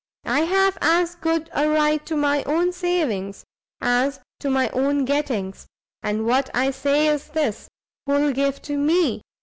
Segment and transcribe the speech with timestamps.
[0.25, 3.45] I have as good a right to my own savings,
[3.81, 5.67] as to my own gettings;
[6.01, 7.67] and what I say is this,
[8.07, 9.21] who'll give to me?